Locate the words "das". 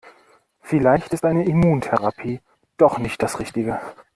3.21-3.37